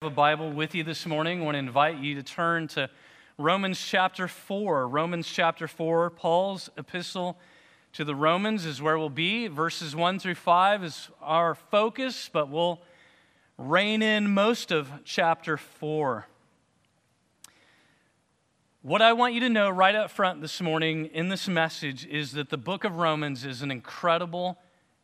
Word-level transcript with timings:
a 0.00 0.08
Bible 0.08 0.52
with 0.52 0.76
you 0.76 0.84
this 0.84 1.06
morning, 1.06 1.40
I 1.40 1.44
want 1.44 1.56
to 1.56 1.58
invite 1.58 1.98
you 1.98 2.14
to 2.14 2.22
turn 2.22 2.68
to 2.68 2.88
Romans 3.36 3.84
chapter 3.84 4.28
4. 4.28 4.86
Romans 4.86 5.26
chapter 5.26 5.66
4, 5.66 6.10
Paul's 6.10 6.70
epistle 6.76 7.36
to 7.94 8.04
the 8.04 8.14
Romans 8.14 8.64
is 8.64 8.80
where 8.80 8.96
we'll 8.96 9.10
be. 9.10 9.48
Verses 9.48 9.96
1 9.96 10.20
through 10.20 10.36
5 10.36 10.84
is 10.84 11.08
our 11.20 11.56
focus, 11.56 12.30
but 12.32 12.48
we'll 12.48 12.80
rein 13.56 14.00
in 14.00 14.30
most 14.30 14.70
of 14.70 14.88
chapter 15.02 15.56
4. 15.56 16.28
What 18.82 19.02
I 19.02 19.12
want 19.14 19.34
you 19.34 19.40
to 19.40 19.48
know 19.48 19.68
right 19.68 19.96
up 19.96 20.12
front 20.12 20.42
this 20.42 20.60
morning 20.60 21.06
in 21.06 21.28
this 21.28 21.48
message 21.48 22.06
is 22.06 22.30
that 22.34 22.50
the 22.50 22.56
book 22.56 22.84
of 22.84 22.98
Romans 22.98 23.44
is 23.44 23.62
an 23.62 23.72
incredible, 23.72 24.58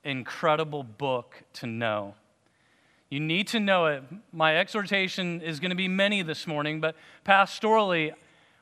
incredible 0.05 0.85
book 0.85 1.43
to 1.55 1.67
know. 1.67 2.15
You 3.15 3.21
need 3.21 3.47
to 3.49 3.61
know 3.61 3.87
it. 3.87 4.03
My 4.33 4.57
exhortation 4.57 5.41
is 5.41 5.61
going 5.61 5.71
to 5.71 5.77
be 5.77 5.87
many 5.87 6.23
this 6.23 6.49
morning, 6.49 6.81
but 6.81 6.97
pastorally, 7.25 8.13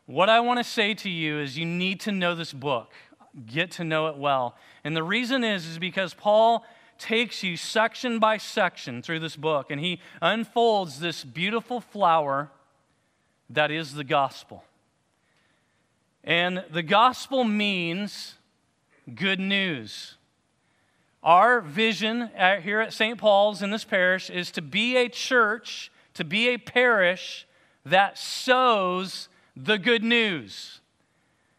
what 0.05 0.29
I 0.29 0.41
want 0.41 0.59
to 0.59 0.65
say 0.65 0.93
to 0.93 1.09
you 1.09 1.39
is 1.39 1.57
you 1.57 1.65
need 1.65 2.01
to 2.01 2.13
know 2.13 2.35
this 2.35 2.53
book. 2.53 2.93
Get 3.47 3.71
to 3.71 3.85
know 3.85 4.09
it 4.09 4.19
well. 4.19 4.55
And 4.85 4.95
the 4.95 5.03
reason 5.03 5.43
is 5.43 5.67
is 5.67 5.79
because 5.79 6.13
Paul 6.13 6.67
takes 6.99 7.43
you 7.43 7.57
section 7.57 8.19
by 8.19 8.37
section 8.37 9.01
through 9.01 9.21
this 9.21 9.37
book 9.37 9.71
and 9.71 9.81
he 9.81 10.01
unfolds 10.21 11.01
this 11.01 11.25
beautiful 11.25 11.81
flower 11.81 12.51
that 13.49 13.71
is 13.71 13.95
the 13.95 14.05
gospel. 14.05 14.65
And 16.23 16.63
the 16.71 16.83
gospel 16.83 17.45
means 17.45 18.35
good 19.15 19.41
news. 19.41 20.19
Our 21.23 21.61
vision 21.61 22.31
here 22.63 22.81
at 22.81 22.93
St. 22.93 23.17
Paul's 23.17 23.63
in 23.63 23.71
this 23.71 23.85
parish 23.85 24.29
is 24.29 24.51
to 24.53 24.63
be 24.63 24.97
a 24.97 25.09
church, 25.09 25.93
to 26.15 26.25
be 26.25 26.49
a 26.49 26.59
parish 26.59 27.47
that 27.85 28.19
sows 28.19 29.29
the 29.57 29.79
good 29.79 30.03
news. 30.03 30.81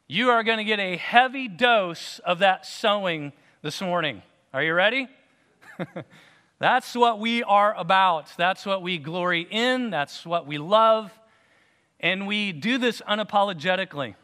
You 0.08 0.30
are 0.32 0.44
going 0.44 0.58
to 0.58 0.66
get 0.66 0.80
a 0.80 0.98
heavy 0.98 1.48
dose 1.48 2.20
of 2.20 2.40
that 2.40 2.66
sowing 2.66 3.32
this 3.62 3.82
morning. 3.82 4.22
Are 4.54 4.62
you 4.62 4.74
ready? 4.74 5.08
That's 6.60 6.94
what 6.94 7.20
we 7.20 7.42
are 7.44 7.74
about. 7.76 8.36
That's 8.36 8.66
what 8.66 8.82
we 8.82 8.98
glory 8.98 9.48
in. 9.50 9.92
That's 9.92 10.26
what 10.26 10.46
we 10.46 10.58
love. 10.58 11.12
And 12.02 12.28
we 12.28 12.52
do 12.52 12.78
this 12.78 13.02
unapologetically. 13.08 14.16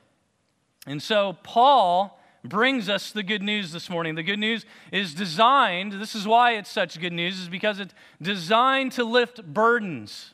And 0.86 1.02
so, 1.02 1.38
Paul 1.44 2.19
brings 2.44 2.90
us 2.90 3.12
the 3.12 3.24
good 3.24 3.44
news 3.44 3.72
this 3.72 3.90
morning. 3.90 4.16
The 4.16 4.24
good 4.24 4.40
news 4.40 4.66
is 4.92 5.14
designed, 5.14 5.94
this 5.94 6.16
is 6.16 6.28
why 6.28 6.54
it's 6.54 6.70
such 6.70 7.00
good 7.00 7.14
news, 7.14 7.40
is 7.40 7.50
because 7.50 7.80
it's 7.80 7.94
designed 8.22 8.94
to 8.94 9.04
lift 9.04 9.44
burdens, 9.44 10.34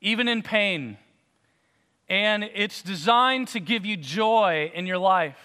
even 0.00 0.28
in 0.28 0.42
pain. 0.42 0.98
And 2.08 2.44
it's 2.54 2.82
designed 2.82 3.48
to 3.48 3.60
give 3.60 3.86
you 3.86 3.96
joy 3.96 4.70
in 4.74 4.86
your 4.86 4.98
life, 4.98 5.38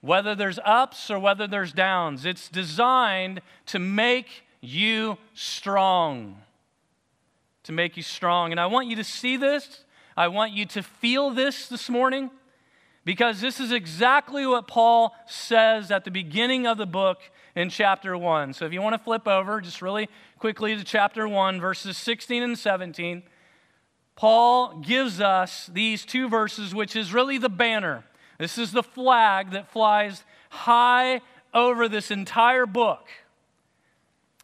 whether 0.00 0.34
there's 0.34 0.60
ups 0.64 1.10
or 1.10 1.18
whether 1.18 1.48
there's 1.48 1.72
downs. 1.72 2.24
It's 2.24 2.48
designed 2.48 3.40
to 3.66 3.80
make 3.80 4.44
you 4.60 5.18
strong. 5.34 6.42
To 7.64 7.72
make 7.72 7.96
you 7.96 8.02
strong. 8.04 8.52
And 8.52 8.60
I 8.60 8.66
want 8.66 8.86
you 8.86 8.96
to 8.96 9.04
see 9.04 9.36
this. 9.36 9.84
I 10.16 10.28
want 10.28 10.52
you 10.52 10.66
to 10.66 10.82
feel 10.82 11.30
this 11.30 11.68
this 11.68 11.88
morning. 11.88 12.30
Because 13.08 13.40
this 13.40 13.58
is 13.58 13.72
exactly 13.72 14.46
what 14.46 14.68
Paul 14.68 15.14
says 15.26 15.90
at 15.90 16.04
the 16.04 16.10
beginning 16.10 16.66
of 16.66 16.76
the 16.76 16.84
book 16.84 17.22
in 17.56 17.70
chapter 17.70 18.18
1. 18.18 18.52
So 18.52 18.66
if 18.66 18.72
you 18.74 18.82
want 18.82 18.96
to 18.96 19.02
flip 19.02 19.26
over 19.26 19.62
just 19.62 19.80
really 19.80 20.10
quickly 20.38 20.76
to 20.76 20.84
chapter 20.84 21.26
1, 21.26 21.58
verses 21.58 21.96
16 21.96 22.42
and 22.42 22.58
17, 22.58 23.22
Paul 24.14 24.80
gives 24.80 25.22
us 25.22 25.70
these 25.72 26.04
two 26.04 26.28
verses, 26.28 26.74
which 26.74 26.94
is 26.94 27.10
really 27.10 27.38
the 27.38 27.48
banner. 27.48 28.04
This 28.38 28.58
is 28.58 28.72
the 28.72 28.82
flag 28.82 29.52
that 29.52 29.72
flies 29.72 30.22
high 30.50 31.22
over 31.54 31.88
this 31.88 32.10
entire 32.10 32.66
book. 32.66 33.08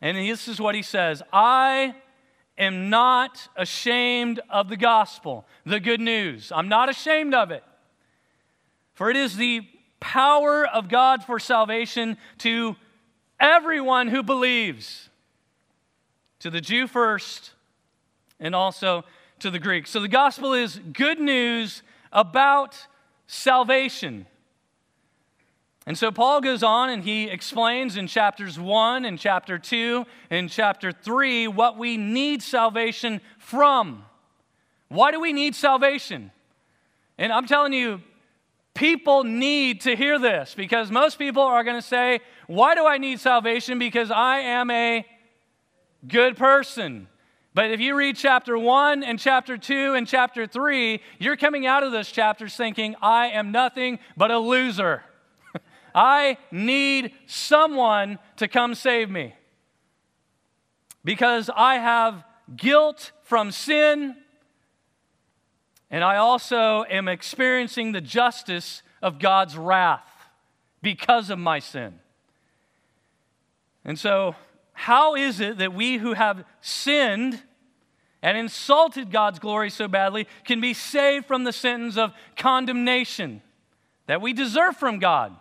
And 0.00 0.16
this 0.16 0.48
is 0.48 0.58
what 0.58 0.74
he 0.74 0.80
says 0.80 1.22
I 1.34 1.96
am 2.56 2.88
not 2.88 3.46
ashamed 3.56 4.40
of 4.48 4.70
the 4.70 4.78
gospel, 4.78 5.44
the 5.66 5.80
good 5.80 6.00
news. 6.00 6.50
I'm 6.50 6.70
not 6.70 6.88
ashamed 6.88 7.34
of 7.34 7.50
it. 7.50 7.62
For 8.94 9.10
it 9.10 9.16
is 9.16 9.36
the 9.36 9.62
power 10.00 10.66
of 10.66 10.88
God 10.88 11.24
for 11.24 11.38
salvation 11.38 12.16
to 12.38 12.76
everyone 13.40 14.08
who 14.08 14.22
believes, 14.22 15.08
to 16.40 16.50
the 16.50 16.60
Jew 16.60 16.86
first, 16.86 17.52
and 18.38 18.54
also 18.54 19.04
to 19.40 19.50
the 19.50 19.58
Greek. 19.58 19.86
So 19.86 20.00
the 20.00 20.08
gospel 20.08 20.52
is 20.52 20.80
good 20.92 21.18
news 21.18 21.82
about 22.12 22.86
salvation. 23.26 24.26
And 25.86 25.98
so 25.98 26.10
Paul 26.10 26.40
goes 26.40 26.62
on 26.62 26.88
and 26.88 27.02
he 27.02 27.24
explains 27.24 27.96
in 27.96 28.06
chapters 28.06 28.58
1 28.58 29.04
and 29.04 29.18
chapter 29.18 29.58
2 29.58 30.06
and 30.30 30.48
chapter 30.48 30.92
3 30.92 31.48
what 31.48 31.76
we 31.76 31.96
need 31.96 32.42
salvation 32.42 33.20
from. 33.38 34.04
Why 34.88 35.10
do 35.10 35.20
we 35.20 35.32
need 35.32 35.54
salvation? 35.54 36.30
And 37.18 37.32
I'm 37.32 37.46
telling 37.46 37.72
you, 37.72 38.00
People 38.74 39.22
need 39.22 39.82
to 39.82 39.94
hear 39.94 40.18
this 40.18 40.54
because 40.54 40.90
most 40.90 41.16
people 41.16 41.42
are 41.42 41.62
going 41.62 41.80
to 41.80 41.86
say, 41.86 42.20
Why 42.48 42.74
do 42.74 42.84
I 42.84 42.98
need 42.98 43.20
salvation? 43.20 43.78
Because 43.78 44.10
I 44.10 44.40
am 44.40 44.70
a 44.70 45.06
good 46.08 46.36
person. 46.36 47.08
But 47.54 47.70
if 47.70 47.78
you 47.78 47.94
read 47.94 48.16
chapter 48.16 48.58
1 48.58 49.04
and 49.04 49.16
chapter 49.16 49.56
2 49.56 49.94
and 49.94 50.08
chapter 50.08 50.44
3, 50.44 51.00
you're 51.20 51.36
coming 51.36 51.66
out 51.66 51.84
of 51.84 51.92
those 51.92 52.10
chapters 52.10 52.56
thinking, 52.56 52.96
I 53.00 53.28
am 53.28 53.52
nothing 53.52 54.00
but 54.16 54.32
a 54.32 54.38
loser. 54.38 55.04
I 55.94 56.36
need 56.50 57.12
someone 57.26 58.18
to 58.38 58.48
come 58.48 58.74
save 58.74 59.08
me. 59.08 59.36
Because 61.04 61.48
I 61.54 61.76
have 61.76 62.24
guilt 62.56 63.12
from 63.22 63.52
sin 63.52 64.16
and 65.94 66.02
I 66.02 66.16
also 66.16 66.82
am 66.90 67.06
experiencing 67.06 67.92
the 67.92 68.00
justice 68.00 68.82
of 69.00 69.20
God's 69.20 69.56
wrath 69.56 70.28
because 70.82 71.30
of 71.30 71.38
my 71.38 71.60
sin. 71.60 72.00
And 73.84 73.96
so, 73.96 74.34
how 74.72 75.14
is 75.14 75.38
it 75.38 75.58
that 75.58 75.72
we 75.72 75.98
who 75.98 76.14
have 76.14 76.44
sinned 76.60 77.40
and 78.22 78.36
insulted 78.36 79.12
God's 79.12 79.38
glory 79.38 79.70
so 79.70 79.86
badly 79.86 80.26
can 80.44 80.60
be 80.60 80.74
saved 80.74 81.26
from 81.26 81.44
the 81.44 81.52
sentence 81.52 81.96
of 81.96 82.12
condemnation 82.36 83.40
that 84.08 84.20
we 84.20 84.32
deserve 84.32 84.76
from 84.76 84.98
God? 84.98 85.32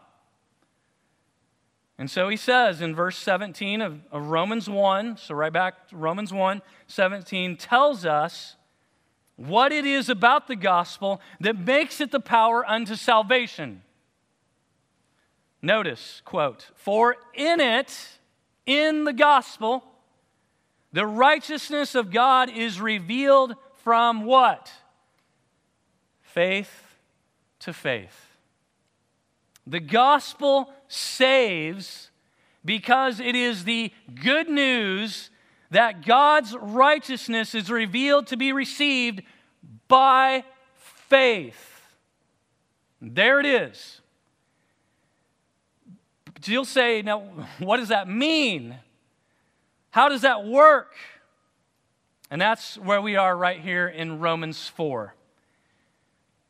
And 1.97 2.11
so 2.11 2.29
he 2.29 2.37
says 2.37 2.79
in 2.79 2.93
verse 2.93 3.17
17 3.17 3.81
of, 3.81 4.01
of 4.11 4.27
Romans 4.27 4.69
1, 4.69 5.17
so 5.17 5.33
right 5.33 5.51
back 5.51 5.87
to 5.87 5.97
Romans 5.97 6.31
1 6.31 6.61
17, 6.85 7.57
tells 7.57 8.05
us 8.05 8.55
what 9.35 9.71
it 9.71 9.85
is 9.85 10.09
about 10.09 10.47
the 10.47 10.55
gospel 10.55 11.19
that 11.39 11.57
makes 11.57 11.99
it 11.99 12.11
the 12.11 12.19
power 12.19 12.65
unto 12.69 12.95
salvation. 12.95 13.81
Notice, 15.61 16.21
quote, 16.25 16.69
for 16.75 17.15
in 17.33 17.59
it, 17.59 18.19
in 18.65 19.05
the 19.05 19.13
gospel, 19.13 19.83
the 20.91 21.05
righteousness 21.05 21.95
of 21.95 22.11
God 22.11 22.49
is 22.49 22.79
revealed 22.79 23.55
from 23.83 24.25
what? 24.25 24.71
Faith 26.21 26.97
to 27.59 27.73
faith. 27.73 28.37
The 29.65 29.79
gospel 29.79 30.71
saves 30.87 32.11
because 32.65 33.19
it 33.19 33.35
is 33.35 33.63
the 33.63 33.91
good 34.21 34.49
news 34.49 35.29
that 35.73 36.05
God's 36.05 36.55
righteousness 36.59 37.55
is 37.55 37.69
revealed 37.69 38.27
to 38.27 38.37
be 38.37 38.53
received 38.53 39.23
by 39.87 40.43
faith. 40.75 41.81
There 43.01 43.39
it 43.39 43.45
is. 43.47 44.01
But 46.31 46.47
you'll 46.47 46.65
say, 46.65 47.01
now, 47.01 47.21
what 47.57 47.77
does 47.77 47.89
that 47.89 48.07
mean? 48.07 48.77
How 49.89 50.09
does 50.09 50.21
that 50.21 50.45
work? 50.45 50.93
And 52.29 52.39
that's 52.39 52.77
where 52.77 53.01
we 53.01 53.15
are 53.15 53.35
right 53.35 53.59
here 53.59 53.87
in 53.87 54.19
Romans 54.19 54.67
4. 54.67 55.15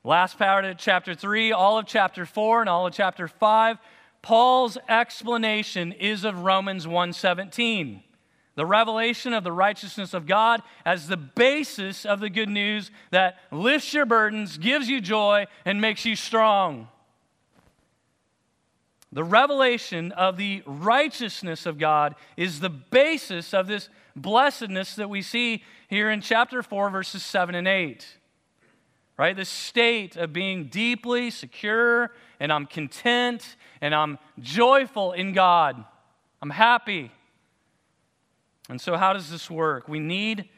Last 0.03 0.37
part 0.37 0.65
of 0.65 0.77
chapter 0.77 1.15
3, 1.15 1.53
all 1.53 1.77
of 1.77 1.85
chapter 1.85 2.25
4, 2.25 2.61
and 2.61 2.69
all 2.69 2.87
of 2.87 2.93
chapter 2.93 3.29
5, 3.29 3.77
Paul's 4.21 4.77
explanation 4.89 5.93
is 5.93 6.25
of 6.25 6.43
Romans 6.43 6.85
117 6.85 8.03
the 8.55 8.65
revelation 8.65 9.33
of 9.33 9.44
the 9.44 9.51
righteousness 9.51 10.13
of 10.13 10.27
God 10.27 10.61
as 10.85 11.07
the 11.07 11.17
basis 11.17 12.05
of 12.05 12.19
the 12.19 12.29
good 12.29 12.50
news 12.50 12.91
that 13.11 13.38
lifts 13.51 13.94
your 13.94 14.05
burdens, 14.05 14.57
gives 14.57 14.88
you 14.88 15.01
joy, 15.01 15.45
and 15.65 15.81
makes 15.81 16.05
you 16.05 16.15
strong. 16.15 16.88
the 19.11 19.23
revelation 19.23 20.11
of 20.13 20.38
the 20.38 20.63
righteousness 20.65 21.67
of 21.67 21.77
God 21.77 22.15
is 22.35 22.59
the 22.59 22.69
basis 22.69 23.53
of 23.53 23.67
this 23.67 23.89
blessedness 24.15 24.95
that 24.95 25.09
we 25.09 25.21
see 25.21 25.63
here 25.88 26.09
in 26.09 26.19
chapter 26.21 26.63
4, 26.63 26.89
verses 26.89 27.23
7 27.23 27.53
and 27.53 27.67
8. 27.67 28.05
Right? 29.17 29.35
The 29.35 29.45
state 29.45 30.15
of 30.15 30.33
being 30.33 30.65
deeply 30.65 31.29
secure, 31.29 32.11
and 32.39 32.51
I'm 32.51 32.65
content, 32.65 33.55
and 33.81 33.94
I'm 33.94 34.17
joyful 34.39 35.11
in 35.11 35.33
God. 35.33 35.83
I'm 36.41 36.50
happy. 36.50 37.11
And 38.69 38.80
so, 38.80 38.95
how 38.95 39.13
does 39.13 39.30
this 39.30 39.50
work? 39.50 39.88
We 39.88 40.00
need, 40.00 40.50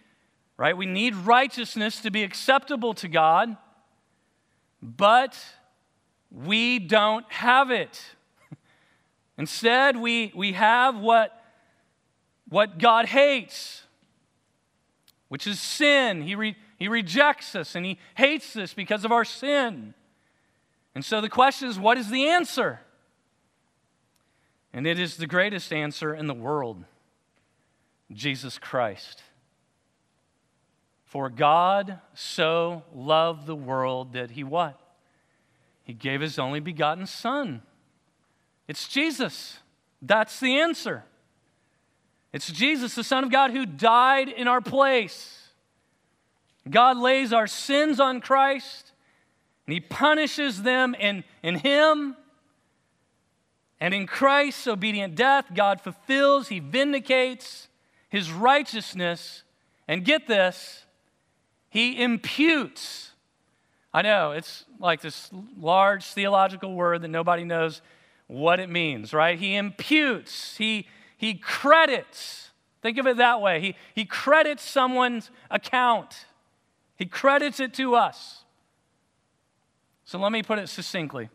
right? 0.57 0.75
We 0.78 0.86
need 0.86 1.16
righteousness 1.16 2.02
to 2.02 2.12
be 2.12 2.24
acceptable 2.24 2.94
to 2.96 3.07
God, 3.07 3.57
but 4.81 5.38
we 6.31 6.80
don't 6.80 7.30
have 7.31 7.72
it. 7.72 8.02
Instead, 9.38 9.98
we, 9.98 10.31
we 10.36 10.54
have 10.54 10.98
what, 10.98 11.44
what 12.48 12.78
God 12.78 13.07
hates, 13.07 13.84
which 15.30 15.48
is 15.48 15.60
sin. 15.60 16.22
He, 16.22 16.36
re, 16.36 16.56
he 16.78 16.88
rejects 16.88 17.56
us 17.56 17.75
and 17.75 17.86
He 17.86 17.98
hates 18.16 18.56
us 18.56 18.74
because 18.74 19.04
of 19.04 19.12
our 19.12 19.25
sin. 19.25 19.96
And 20.94 21.04
so 21.04 21.22
the 21.22 21.30
question 21.30 21.68
is 21.68 21.80
what 21.80 21.98
is 21.98 22.10
the 22.10 22.28
answer? 22.28 22.81
And 24.72 24.86
it 24.86 25.00
is 25.00 25.18
the 25.18 25.28
greatest 25.28 25.74
answer 25.74 26.13
in 26.13 26.28
the 26.28 26.34
world 26.34 26.86
Jesus 28.12 28.57
Christ. 28.57 29.24
For 31.06 31.30
God 31.30 32.00
so 32.13 32.84
loved 32.94 33.46
the 33.46 33.56
world 33.56 34.13
that 34.13 34.31
He 34.31 34.44
what? 34.44 34.80
He 35.84 35.94
gave 35.94 36.22
His 36.22 36.40
only 36.40 36.60
begotten 36.60 37.06
Son 37.06 37.62
it's 38.68 38.88
Jesus. 38.88 39.60
That's 40.02 40.40
the 40.40 40.60
answer. 40.60 41.04
It's 42.34 42.52
Jesus, 42.52 42.96
the 42.96 43.04
Son 43.04 43.24
of 43.24 43.31
God, 43.31 43.52
who 43.52 43.66
died 43.66 44.28
in 44.28 44.48
our 44.48 44.62
place. 44.62 45.50
God 46.69 46.98
lays 46.98 47.31
our 47.31 47.48
sins 47.48 48.00
on 48.00 48.22
Christ, 48.22 48.92
and 49.66 49.74
He 49.74 49.80
punishes 49.80 50.63
them 50.63 50.96
in, 50.96 51.24
in 51.44 51.56
Him. 51.56 52.16
And 53.80 53.94
in 53.94 54.07
Christ's 54.07 54.68
obedient 54.68 55.16
death, 55.16 55.46
God 55.54 55.80
fulfills, 55.80 56.48
He 56.48 56.60
vindicates 56.60 57.68
His 58.15 58.31
righteousness. 58.31 59.44
And 59.89 60.06
get 60.06 60.25
this, 60.25 60.85
He 61.69 62.01
imputes. 62.01 63.12
I 63.94 64.01
know, 64.01 64.31
it's 64.31 64.63
like 64.79 65.01
this 65.01 65.29
large 65.59 66.06
theological 66.06 66.73
word 66.73 67.01
that 67.01 67.09
nobody 67.09 67.44
knows 67.44 67.81
what 68.27 68.62
it 68.62 68.69
means, 68.69 69.13
right? 69.13 69.38
He 69.38 69.56
imputes, 69.56 70.56
he, 70.56 70.88
he 71.17 71.33
credits. 71.35 72.51
Think 72.81 72.97
of 72.97 73.06
it 73.06 73.17
that 73.17 73.41
way. 73.41 73.59
He, 73.62 73.75
he 73.94 74.06
credits 74.06 74.63
someone's 74.63 75.29
account, 75.51 76.25
he 76.95 77.06
credits 77.06 77.59
it 77.59 77.73
to 77.73 77.95
us. 77.95 78.45
So 80.06 80.19
let 80.19 80.31
me 80.31 80.41
put 80.41 80.57
it 80.59 80.69
succinctly. 80.69 81.29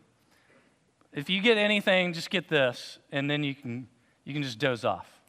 If 1.13 1.29
you 1.29 1.41
get 1.41 1.57
anything, 1.57 2.13
just 2.13 2.31
get 2.31 2.49
this, 2.49 2.97
and 3.11 3.29
then 3.29 3.43
you 3.43 3.53
can, 3.53 3.87
you 4.23 4.33
can 4.33 4.41
just 4.41 4.57
doze 4.57 4.83
off, 4.83 5.20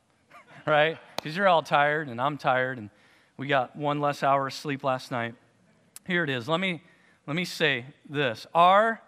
right? 0.67 0.99
Because 1.17 1.37
you're 1.37 1.49
all 1.49 1.62
tired, 1.62 2.09
and 2.09 2.20
I'm 2.20 2.37
tired, 2.37 2.79
and 2.79 2.91
we 3.37 3.47
got 3.47 3.76
one 3.76 4.00
less 4.00 4.23
hour 4.23 4.49
of 4.49 4.55
sleep 4.55 4.85
last 4.85 5.11
night. 5.11 5.35
Here 6.06 6.25
it 6.25 6.31
is. 6.31 6.49
Let 6.49 6.61
me, 6.61 6.82
let 7.26 7.37
me 7.37 7.44
say 7.44 7.87
this. 8.09 8.47
Our, 8.55 9.00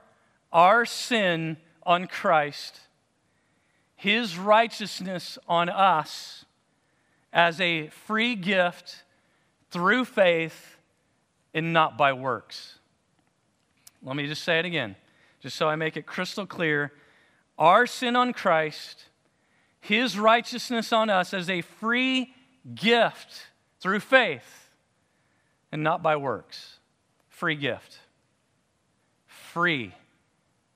our 0.52 0.84
sin 0.84 1.56
on 1.84 2.06
Christ, 2.06 2.80
his 3.96 4.38
righteousness 4.38 5.38
on 5.48 5.68
us 5.68 6.44
as 7.32 7.60
a 7.60 7.88
free 7.88 8.36
gift 8.36 9.04
through 9.70 10.04
faith 10.04 10.76
and 11.52 11.72
not 11.72 11.98
by 11.98 12.12
works. 12.12 12.78
Let 14.02 14.16
me 14.16 14.26
just 14.26 14.44
say 14.44 14.58
it 14.58 14.64
again, 14.64 14.96
just 15.40 15.56
so 15.56 15.68
I 15.68 15.76
make 15.76 15.96
it 15.96 16.06
crystal 16.06 16.46
clear. 16.46 16.92
Our 17.58 17.86
sin 17.86 18.16
on 18.16 18.32
Christ, 18.32 19.04
his 19.84 20.18
righteousness 20.18 20.92
on 20.92 21.10
us 21.10 21.32
as 21.32 21.48
a 21.48 21.60
free 21.60 22.34
gift 22.74 23.46
through 23.80 24.00
faith 24.00 24.68
and 25.72 25.82
not 25.82 26.02
by 26.02 26.16
works. 26.16 26.78
Free 27.28 27.56
gift. 27.56 27.98
Free. 29.26 29.94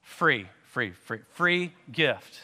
Free 0.03 0.49
free, 0.69 0.93
free, 0.93 1.21
free 1.33 1.73
gift. 1.91 2.41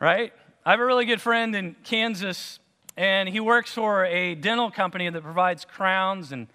Right? 0.00 0.32
I 0.64 0.72
have 0.72 0.80
a 0.80 0.84
really 0.84 1.04
good 1.04 1.20
friend 1.20 1.54
in 1.54 1.76
Kansas, 1.84 2.58
and 2.96 3.28
he 3.28 3.38
works 3.38 3.72
for 3.72 4.06
a 4.06 4.34
dental 4.34 4.70
company 4.70 5.08
that 5.08 5.22
provides 5.22 5.64
crowns 5.64 6.32
and 6.32 6.48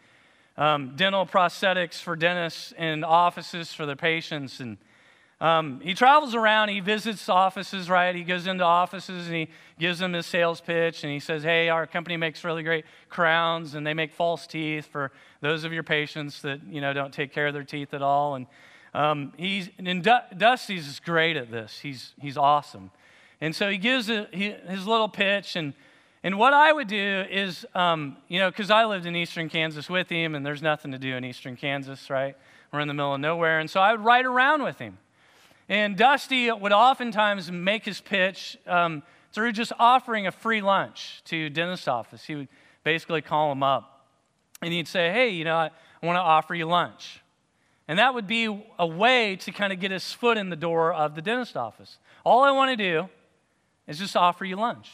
um, 0.57 0.97
dental 0.97 1.25
prosthetics 1.25 2.01
for 2.01 2.15
dentists 2.15 2.73
and 2.77 3.05
offices 3.05 3.73
for 3.73 3.85
their 3.85 3.95
patients. 3.95 4.59
And 4.59 4.77
um, 5.45 5.79
he 5.79 5.93
travels 5.93 6.33
around, 6.33 6.69
he 6.69 6.79
visits 6.79 7.29
offices, 7.29 7.87
right? 7.87 8.15
He 8.15 8.23
goes 8.23 8.47
into 8.47 8.63
offices 8.63 9.27
and 9.27 9.35
he 9.35 9.47
gives 9.79 9.99
them 9.99 10.13
his 10.13 10.25
sales 10.25 10.59
pitch 10.59 11.03
and 11.03 11.13
he 11.13 11.19
says, 11.19 11.43
Hey, 11.43 11.69
our 11.69 11.85
company 11.85 12.17
makes 12.17 12.43
really 12.43 12.63
great 12.63 12.83
crowns 13.09 13.75
and 13.75 13.85
they 13.85 13.93
make 13.93 14.11
false 14.11 14.47
teeth 14.47 14.87
for 14.87 15.11
those 15.41 15.63
of 15.63 15.71
your 15.71 15.83
patients 15.83 16.41
that, 16.41 16.61
you 16.67 16.81
know, 16.81 16.93
don't 16.93 17.13
take 17.13 17.31
care 17.31 17.45
of 17.45 17.53
their 17.53 17.63
teeth 17.63 17.93
at 17.93 18.01
all. 18.01 18.33
And 18.33 18.47
um, 18.95 19.33
he's, 19.37 19.69
and 19.77 20.01
Dusty's 20.35 20.99
great 20.99 21.37
at 21.37 21.51
this. 21.51 21.77
He's, 21.79 22.13
he's 22.19 22.37
awesome. 22.37 22.89
And 23.39 23.55
so 23.55 23.69
he 23.69 23.77
gives 23.77 24.09
a, 24.09 24.27
he, 24.33 24.49
his 24.67 24.87
little 24.87 25.09
pitch. 25.09 25.55
And, 25.55 25.75
and 26.23 26.39
what 26.39 26.53
I 26.53 26.73
would 26.73 26.87
do 26.87 27.23
is, 27.29 27.67
um, 27.75 28.17
you 28.29 28.39
know, 28.39 28.49
because 28.49 28.71
I 28.71 28.85
lived 28.85 29.05
in 29.05 29.15
eastern 29.15 29.49
Kansas 29.49 29.91
with 29.91 30.09
him, 30.09 30.33
and 30.33 30.43
there's 30.43 30.63
nothing 30.63 30.91
to 30.91 30.97
do 30.97 31.15
in 31.15 31.23
eastern 31.23 31.55
Kansas, 31.55 32.09
right? 32.09 32.35
We're 32.73 32.79
in 32.79 32.87
the 32.87 32.95
middle 32.95 33.13
of 33.13 33.19
nowhere. 33.19 33.59
And 33.59 33.69
so 33.69 33.79
I 33.79 33.91
would 33.91 34.03
ride 34.03 34.25
around 34.25 34.63
with 34.63 34.79
him. 34.79 34.97
And 35.67 35.97
Dusty 35.97 36.51
would 36.51 36.71
oftentimes 36.71 37.51
make 37.51 37.85
his 37.85 37.99
pitch 38.01 38.57
um, 38.67 39.01
through 39.31 39.51
just 39.51 39.71
offering 39.79 40.27
a 40.27 40.31
free 40.31 40.61
lunch 40.61 41.21
to 41.25 41.49
dentist 41.49 41.89
office. 41.89 42.23
He 42.23 42.35
would 42.35 42.47
basically 42.83 43.21
call 43.21 43.51
him 43.51 43.63
up, 43.63 44.05
and 44.61 44.71
he'd 44.71 44.87
say, 44.87 45.11
hey, 45.11 45.29
you 45.29 45.43
know, 45.43 45.55
I, 45.55 45.71
I 46.01 46.05
want 46.05 46.17
to 46.17 46.21
offer 46.21 46.53
you 46.53 46.65
lunch. 46.65 47.21
And 47.87 47.99
that 47.99 48.13
would 48.13 48.27
be 48.27 48.45
a 48.79 48.87
way 48.87 49.35
to 49.37 49.51
kind 49.51 49.71
of 49.73 49.79
get 49.79 49.91
his 49.91 50.11
foot 50.11 50.37
in 50.37 50.49
the 50.49 50.55
door 50.55 50.93
of 50.93 51.15
the 51.15 51.21
dentist 51.21 51.55
office. 51.57 51.97
All 52.23 52.43
I 52.43 52.51
want 52.51 52.71
to 52.71 52.77
do 52.77 53.09
is 53.87 53.99
just 53.99 54.15
offer 54.15 54.45
you 54.45 54.55
lunch. 54.55 54.91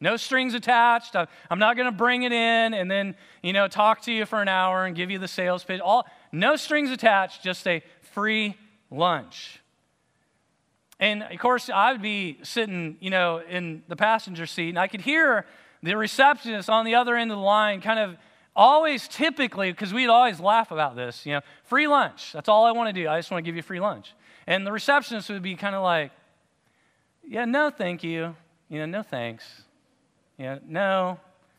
No 0.00 0.16
strings 0.16 0.54
attached. 0.54 1.14
I'm 1.14 1.58
not 1.58 1.76
going 1.76 1.86
to 1.86 1.96
bring 1.96 2.24
it 2.24 2.32
in 2.32 2.74
and 2.74 2.90
then, 2.90 3.14
you 3.42 3.52
know, 3.52 3.68
talk 3.68 4.02
to 4.02 4.12
you 4.12 4.26
for 4.26 4.42
an 4.42 4.48
hour 4.48 4.84
and 4.84 4.96
give 4.96 5.10
you 5.10 5.18
the 5.18 5.28
sales 5.28 5.62
pitch. 5.62 5.80
All, 5.80 6.06
no 6.32 6.56
strings 6.56 6.90
attached, 6.90 7.42
just 7.42 7.66
a 7.68 7.82
free 8.00 8.56
lunch. 8.90 9.61
And 11.02 11.24
of 11.24 11.38
course, 11.40 11.68
I 11.68 11.90
would 11.90 12.00
be 12.00 12.38
sitting, 12.44 12.96
you 13.00 13.10
know, 13.10 13.42
in 13.50 13.82
the 13.88 13.96
passenger 13.96 14.46
seat 14.46 14.68
and 14.68 14.78
I 14.78 14.86
could 14.86 15.00
hear 15.00 15.46
the 15.82 15.96
receptionist 15.96 16.70
on 16.70 16.84
the 16.84 16.94
other 16.94 17.16
end 17.16 17.32
of 17.32 17.38
the 17.38 17.42
line 17.42 17.80
kind 17.80 17.98
of 17.98 18.16
always 18.54 19.08
typically, 19.08 19.72
because 19.72 19.92
we'd 19.92 20.06
always 20.06 20.38
laugh 20.38 20.70
about 20.70 20.94
this, 20.94 21.26
you 21.26 21.32
know, 21.32 21.40
free 21.64 21.88
lunch. 21.88 22.32
That's 22.32 22.48
all 22.48 22.64
I 22.66 22.70
want 22.70 22.94
to 22.94 23.02
do. 23.02 23.08
I 23.08 23.18
just 23.18 23.32
want 23.32 23.44
to 23.44 23.48
give 23.48 23.56
you 23.56 23.62
free 23.62 23.80
lunch. 23.80 24.14
And 24.46 24.64
the 24.64 24.70
receptionist 24.70 25.28
would 25.28 25.42
be 25.42 25.56
kind 25.56 25.74
of 25.74 25.82
like, 25.82 26.12
yeah, 27.26 27.46
no, 27.46 27.70
thank 27.70 28.04
you. 28.04 28.36
You 28.68 28.78
know, 28.78 28.86
no 28.86 29.02
thanks. 29.02 29.44
Yeah, 30.38 30.60
no, 30.64 31.18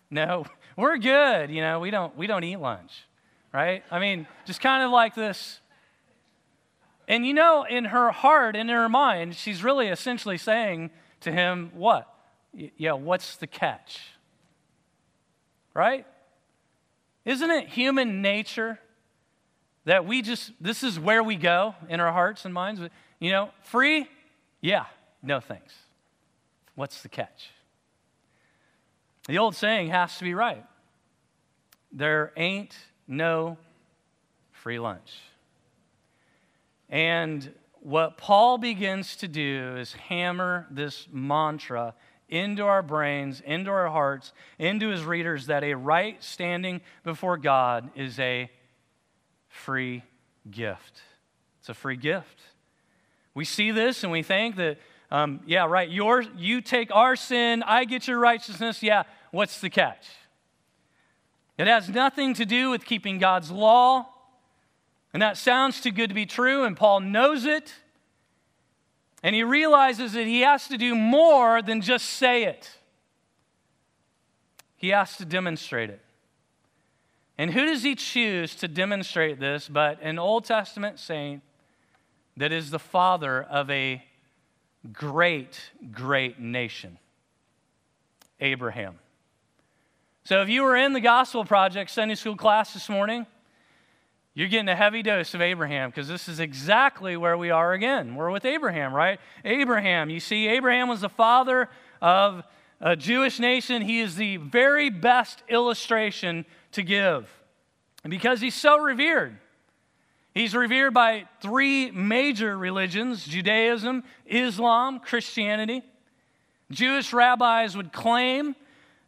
no, 0.09 0.45
we're 0.77 0.97
good. 0.97 1.49
You 1.49 1.59
know, 1.59 1.81
we 1.81 1.91
don't 1.91 2.15
we 2.17 2.27
don't 2.27 2.45
eat 2.45 2.61
lunch, 2.61 2.93
right? 3.51 3.83
I 3.91 3.99
mean, 3.99 4.25
just 4.45 4.61
kind 4.61 4.83
of 4.83 4.91
like 4.91 5.15
this. 5.15 5.59
And 7.07 7.25
you 7.25 7.33
know, 7.33 7.63
in 7.63 7.85
her 7.85 8.11
heart, 8.11 8.55
and 8.55 8.69
in 8.69 8.75
her 8.75 8.89
mind, 8.89 9.35
she's 9.35 9.63
really 9.63 9.87
essentially 9.87 10.37
saying 10.37 10.91
to 11.21 11.31
him, 11.31 11.71
what? 11.73 12.07
Yeah, 12.53 12.93
what's 12.93 13.35
the 13.37 13.47
catch? 13.47 13.99
Right? 15.73 16.05
Isn't 17.25 17.51
it 17.51 17.67
human 17.67 18.21
nature 18.21 18.79
that 19.85 20.05
we 20.05 20.21
just, 20.21 20.51
this 20.61 20.83
is 20.83 20.99
where 20.99 21.23
we 21.23 21.35
go 21.35 21.75
in 21.89 21.99
our 21.99 22.11
hearts 22.11 22.45
and 22.45 22.53
minds? 22.53 22.81
You 23.19 23.31
know, 23.31 23.49
free? 23.63 24.07
Yeah, 24.61 24.85
no 25.21 25.39
thanks. 25.39 25.73
What's 26.75 27.01
the 27.01 27.09
catch? 27.09 27.49
The 29.27 29.37
old 29.37 29.55
saying 29.55 29.89
has 29.89 30.17
to 30.17 30.23
be 30.23 30.33
right 30.33 30.65
there 31.93 32.33
ain't 32.35 32.75
no 33.07 33.57
free 34.51 34.79
lunch. 34.79 35.13
And 36.89 37.53
what 37.81 38.17
Paul 38.17 38.57
begins 38.57 39.15
to 39.17 39.27
do 39.27 39.75
is 39.77 39.93
hammer 39.93 40.67
this 40.71 41.07
mantra 41.11 41.93
into 42.29 42.63
our 42.63 42.81
brains, 42.81 43.41
into 43.45 43.69
our 43.69 43.89
hearts, 43.89 44.33
into 44.57 44.87
his 44.89 45.03
readers 45.03 45.47
that 45.47 45.63
a 45.63 45.73
right 45.73 46.23
standing 46.23 46.81
before 47.03 47.37
God 47.37 47.89
is 47.95 48.17
a 48.19 48.49
free 49.49 50.03
gift. 50.49 51.01
It's 51.59 51.69
a 51.69 51.73
free 51.73 51.97
gift. 51.97 52.41
We 53.35 53.45
see 53.45 53.71
this 53.71 54.03
and 54.03 54.11
we 54.11 54.23
think 54.23 54.55
that, 54.55 54.77
um, 55.11 55.41
yeah, 55.45 55.65
right, 55.65 55.89
your, 55.89 56.21
you 56.21 56.61
take 56.61 56.93
our 56.93 57.15
sin, 57.15 57.63
I 57.63 57.85
get 57.85 58.07
your 58.07 58.19
righteousness. 58.19 58.81
Yeah, 58.81 59.03
what's 59.31 59.59
the 59.59 59.69
catch? 59.69 60.07
It 61.57 61.67
has 61.67 61.87
nothing 61.87 62.33
to 62.35 62.45
do 62.45 62.71
with 62.71 62.83
keeping 62.83 63.19
God's 63.19 63.51
law. 63.51 64.07
And 65.13 65.21
that 65.21 65.37
sounds 65.37 65.79
too 65.79 65.91
good 65.91 66.09
to 66.09 66.15
be 66.15 66.25
true, 66.25 66.63
and 66.63 66.75
Paul 66.75 66.99
knows 66.99 67.45
it. 67.45 67.73
And 69.21 69.35
he 69.35 69.43
realizes 69.43 70.13
that 70.13 70.25
he 70.25 70.41
has 70.41 70.67
to 70.67 70.77
do 70.77 70.95
more 70.95 71.61
than 71.61 71.81
just 71.81 72.05
say 72.07 72.43
it, 72.45 72.69
he 74.75 74.89
has 74.89 75.15
to 75.17 75.25
demonstrate 75.25 75.89
it. 75.89 76.01
And 77.37 77.51
who 77.51 77.65
does 77.65 77.83
he 77.83 77.95
choose 77.95 78.53
to 78.55 78.67
demonstrate 78.67 79.39
this 79.39 79.67
but 79.67 79.99
an 80.01 80.19
Old 80.19 80.45
Testament 80.45 80.99
saint 80.99 81.41
that 82.37 82.51
is 82.51 82.69
the 82.69 82.79
father 82.79 83.41
of 83.41 83.69
a 83.71 84.03
great, 84.91 85.71
great 85.91 86.39
nation? 86.39 86.99
Abraham. 88.39 88.99
So 90.25 90.41
if 90.41 90.49
you 90.49 90.63
were 90.63 90.75
in 90.75 90.93
the 90.93 90.99
Gospel 90.99 91.43
Project 91.43 91.89
Sunday 91.89 92.15
school 92.15 92.35
class 92.35 92.73
this 92.73 92.89
morning, 92.89 93.25
you're 94.35 94.47
getting 94.47 94.69
a 94.69 94.75
heavy 94.75 95.03
dose 95.03 95.33
of 95.35 95.41
Abraham 95.41 95.91
because 95.91 96.07
this 96.07 96.27
is 96.27 96.39
exactly 96.39 97.15
where 97.15 97.37
we 97.37 97.51
are 97.51 97.73
again. 97.73 98.15
We're 98.15 98.31
with 98.31 98.45
Abraham, 98.45 98.93
right? 98.93 99.19
Abraham, 99.45 100.09
you 100.09 100.19
see, 100.19 100.47
Abraham 100.47 100.87
was 100.87 101.01
the 101.01 101.09
father 101.09 101.69
of 102.01 102.43
a 102.81 102.95
Jewish 102.95 103.39
nation. 103.39 103.83
He 103.83 103.99
is 103.99 104.15
the 104.15 104.37
very 104.37 104.89
best 104.89 105.43
illustration 105.49 106.45
to 106.71 106.81
give. 106.81 107.29
And 108.03 108.09
because 108.09 108.41
he's 108.41 108.55
so 108.55 108.79
revered, 108.79 109.37
he's 110.33 110.55
revered 110.55 110.95
by 110.95 111.25
three 111.39 111.91
major 111.91 112.57
religions 112.57 113.25
Judaism, 113.25 114.03
Islam, 114.25 114.99
Christianity. 114.99 115.83
Jewish 116.71 117.13
rabbis 117.13 117.77
would 117.77 117.93
claim 117.93 118.55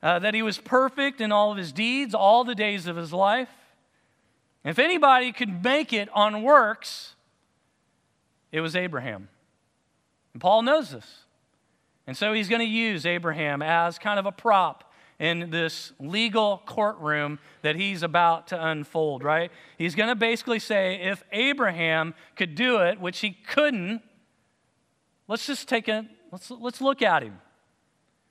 uh, 0.03 0.19
that 0.19 0.35
he 0.35 0.43
was 0.43 0.59
perfect 0.59 1.19
in 1.19 1.31
all 1.31 1.51
of 1.51 1.57
his 1.57 1.71
deeds, 1.71 2.13
all 2.13 2.43
the 2.43 2.53
days 2.53 2.85
of 2.85 2.95
his 2.95 3.11
life. 3.11 3.49
If 4.65 4.79
anybody 4.79 5.31
could 5.31 5.63
make 5.63 5.93
it 5.93 6.09
on 6.11 6.41
works, 6.41 7.13
it 8.51 8.61
was 8.61 8.75
Abraham. 8.75 9.29
And 10.33 10.41
Paul 10.41 10.63
knows 10.63 10.89
this. 10.89 11.25
And 12.07 12.17
so 12.17 12.33
he's 12.33 12.49
going 12.49 12.61
to 12.61 12.67
use 12.67 13.05
Abraham 13.05 13.61
as 13.61 13.99
kind 13.99 14.19
of 14.19 14.25
a 14.25 14.31
prop 14.31 14.91
in 15.19 15.49
this 15.49 15.93
legal 15.99 16.61
courtroom 16.65 17.39
that 17.61 17.75
he's 17.75 18.03
about 18.03 18.47
to 18.47 18.67
unfold, 18.67 19.23
right? 19.23 19.51
He's 19.77 19.95
going 19.95 20.09
to 20.09 20.15
basically 20.15 20.59
say 20.59 20.95
if 20.95 21.23
Abraham 21.31 22.15
could 22.35 22.55
do 22.55 22.79
it, 22.79 22.99
which 22.99 23.19
he 23.19 23.31
couldn't, 23.31 24.01
let's 25.27 25.45
just 25.45 25.69
take 25.69 25.87
a 25.87 26.05
let's 26.31 26.51
let's 26.51 26.81
look 26.81 27.01
at 27.01 27.23
him. 27.23 27.39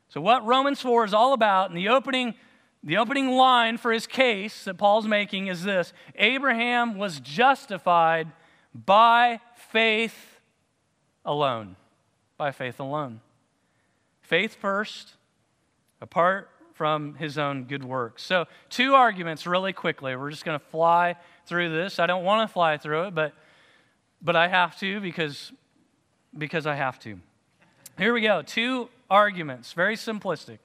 So 0.08 0.20
what 0.20 0.44
Romans 0.44 0.80
4 0.80 1.06
is 1.06 1.14
all 1.14 1.32
about 1.32 1.70
in 1.70 1.76
the 1.76 1.88
opening 1.88 2.34
the 2.84 2.98
opening 2.98 3.30
line 3.30 3.78
for 3.78 3.92
his 3.92 4.06
case 4.06 4.64
that 4.64 4.74
Paul's 4.74 5.06
making 5.06 5.46
is 5.46 5.64
this 5.64 5.92
Abraham 6.16 6.98
was 6.98 7.18
justified 7.18 8.30
by 8.74 9.40
faith 9.70 10.40
alone. 11.24 11.76
By 12.36 12.52
faith 12.52 12.78
alone. 12.78 13.20
Faith 14.20 14.54
first, 14.54 15.14
apart 16.00 16.50
from 16.74 17.14
his 17.14 17.38
own 17.38 17.64
good 17.64 17.84
works. 17.84 18.22
So, 18.22 18.46
two 18.68 18.94
arguments 18.94 19.46
really 19.46 19.72
quickly. 19.72 20.16
We're 20.16 20.30
just 20.30 20.44
going 20.44 20.58
to 20.58 20.64
fly 20.66 21.16
through 21.46 21.70
this. 21.70 21.98
I 21.98 22.06
don't 22.06 22.24
want 22.24 22.48
to 22.48 22.52
fly 22.52 22.76
through 22.76 23.04
it, 23.04 23.14
but, 23.14 23.32
but 24.20 24.34
I 24.34 24.48
have 24.48 24.78
to 24.80 25.00
because, 25.00 25.52
because 26.36 26.66
I 26.66 26.74
have 26.74 26.98
to. 27.00 27.18
Here 27.96 28.12
we 28.12 28.22
go. 28.22 28.42
Two 28.42 28.88
arguments, 29.08 29.72
very 29.72 29.96
simplistic. 29.96 30.58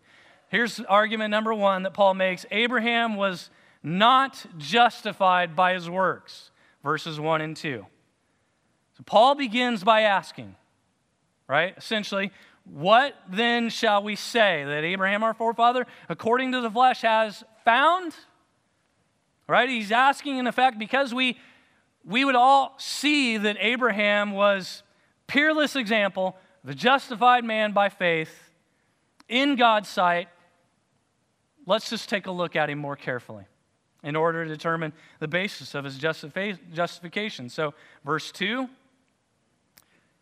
Here's 0.49 0.79
argument 0.81 1.29
number 1.29 1.53
one 1.53 1.83
that 1.83 1.93
Paul 1.93 2.15
makes 2.15 2.45
Abraham 2.49 3.15
was 3.15 3.51
not 3.83 4.43
justified 4.57 5.55
by 5.55 5.73
his 5.73 5.89
works, 5.89 6.49
verses 6.83 7.19
1 7.19 7.41
and 7.41 7.55
2. 7.55 7.85
So 8.97 9.03
Paul 9.05 9.35
begins 9.35 9.83
by 9.83 10.01
asking, 10.01 10.55
right? 11.47 11.75
Essentially, 11.77 12.31
what 12.65 13.15
then 13.29 13.69
shall 13.69 14.03
we 14.03 14.15
say 14.15 14.63
that 14.65 14.83
Abraham, 14.83 15.23
our 15.23 15.35
forefather, 15.35 15.85
according 16.09 16.51
to 16.53 16.61
the 16.61 16.69
flesh, 16.69 17.01
has 17.01 17.43
found? 17.63 18.15
Right? 19.47 19.69
He's 19.69 19.91
asking, 19.91 20.37
in 20.37 20.47
effect, 20.47 20.77
because 20.79 21.13
we, 21.13 21.37
we 22.03 22.25
would 22.25 22.35
all 22.35 22.73
see 22.77 23.37
that 23.37 23.55
Abraham 23.59 24.31
was 24.31 24.81
peerless 25.27 25.75
example, 25.75 26.35
the 26.63 26.75
justified 26.75 27.45
man 27.45 27.71
by 27.71 27.89
faith 27.89 28.51
in 29.27 29.55
God's 29.55 29.87
sight 29.87 30.27
Let's 31.65 31.89
just 31.89 32.09
take 32.09 32.27
a 32.27 32.31
look 32.31 32.55
at 32.55 32.69
him 32.69 32.79
more 32.79 32.95
carefully 32.95 33.45
in 34.03 34.15
order 34.15 34.45
to 34.45 34.49
determine 34.49 34.93
the 35.19 35.27
basis 35.27 35.75
of 35.75 35.83
his 35.83 35.97
justification. 35.97 37.49
So, 37.49 37.73
verse 38.05 38.31
2, 38.31 38.69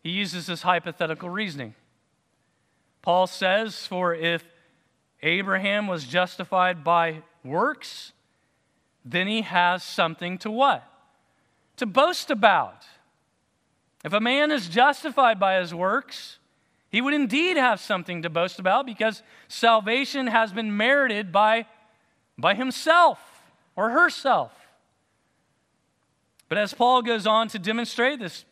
he 0.02 0.10
uses 0.10 0.46
this 0.46 0.62
hypothetical 0.62 1.30
reasoning. 1.30 1.74
Paul 3.02 3.26
says, 3.26 3.86
For 3.86 4.14
if 4.14 4.44
Abraham 5.22 5.86
was 5.86 6.04
justified 6.04 6.84
by 6.84 7.22
works, 7.44 8.12
then 9.04 9.26
he 9.26 9.42
has 9.42 9.82
something 9.82 10.38
to 10.38 10.50
what? 10.50 10.84
To 11.76 11.86
boast 11.86 12.30
about. 12.30 12.84
If 14.04 14.12
a 14.12 14.20
man 14.20 14.50
is 14.50 14.68
justified 14.68 15.40
by 15.40 15.58
his 15.60 15.74
works, 15.74 16.37
he 16.90 17.00
would 17.00 17.14
indeed 17.14 17.56
have 17.56 17.80
something 17.80 18.22
to 18.22 18.30
boast 18.30 18.58
about 18.58 18.86
because 18.86 19.22
salvation 19.48 20.26
has 20.26 20.52
been 20.52 20.76
merited 20.76 21.30
by, 21.30 21.66
by 22.38 22.54
himself 22.54 23.18
or 23.76 23.90
herself. 23.90 24.52
But 26.48 26.58
as 26.58 26.72
Paul 26.72 27.02
goes 27.02 27.26
on 27.26 27.48
to 27.48 27.58
demonstrate, 27.58 28.20
this, 28.20 28.44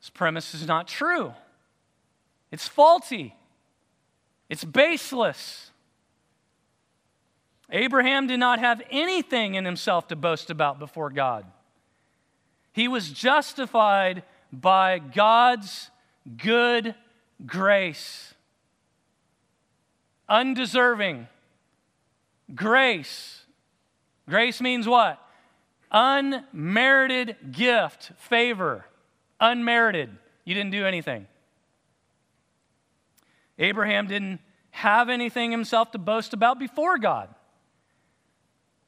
this 0.00 0.10
premise 0.10 0.54
is 0.54 0.66
not 0.66 0.86
true. 0.86 1.34
It's 2.52 2.68
faulty, 2.68 3.34
it's 4.48 4.64
baseless. 4.64 5.70
Abraham 7.70 8.26
did 8.26 8.40
not 8.40 8.60
have 8.60 8.80
anything 8.90 9.54
in 9.54 9.66
himself 9.66 10.08
to 10.08 10.16
boast 10.16 10.48
about 10.48 10.78
before 10.78 11.10
God. 11.10 11.44
He 12.72 12.88
was 12.88 13.10
justified 13.10 14.22
by 14.50 15.00
God's 15.00 15.90
good 16.38 16.94
grace. 17.46 18.34
Undeserving. 20.28 21.28
Grace. 22.54 23.42
Grace 24.28 24.60
means 24.60 24.86
what? 24.86 25.22
Unmerited 25.90 27.36
gift, 27.50 28.12
favor. 28.18 28.84
Unmerited. 29.40 30.10
You 30.44 30.54
didn't 30.54 30.72
do 30.72 30.84
anything. 30.84 31.26
Abraham 33.58 34.06
didn't 34.06 34.40
have 34.70 35.08
anything 35.08 35.50
himself 35.50 35.90
to 35.92 35.98
boast 35.98 36.32
about 36.32 36.58
before 36.58 36.98
God. 36.98 37.34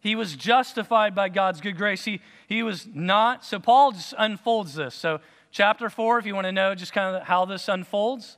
He 0.01 0.15
was 0.15 0.35
justified 0.35 1.15
by 1.15 1.29
God's 1.29 1.61
good 1.61 1.77
grace. 1.77 2.05
He, 2.05 2.21
he 2.49 2.63
was 2.63 2.89
not, 2.93 3.45
so 3.45 3.59
Paul 3.59 3.93
just 3.93 4.15
unfolds 4.17 4.75
this. 4.75 4.95
So, 4.95 5.21
chapter 5.51 5.91
4, 5.91 6.19
if 6.19 6.27
you 6.27 6.35
want 6.35 6.47
to 6.47 6.53
know 6.53 6.75
just 6.75 6.93
kind 6.93 7.17
of 7.17 7.23
how 7.23 7.45
this 7.45 7.69
unfolds, 7.69 8.37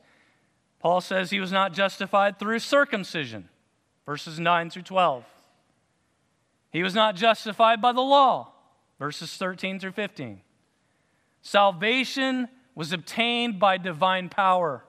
Paul 0.80 1.00
says 1.00 1.30
he 1.30 1.40
was 1.40 1.52
not 1.52 1.72
justified 1.72 2.38
through 2.38 2.58
circumcision, 2.58 3.48
verses 4.04 4.40
9 4.40 4.70
through 4.70 4.82
12. 4.82 5.24
He 6.70 6.82
was 6.82 6.94
not 6.94 7.14
justified 7.14 7.80
by 7.80 7.92
the 7.92 8.00
law, 8.00 8.52
verses 8.98 9.36
13 9.36 9.78
through 9.78 9.92
15. 9.92 10.40
Salvation 11.42 12.48
was 12.74 12.92
obtained 12.92 13.58
by 13.58 13.76
divine 13.76 14.28
power, 14.28 14.84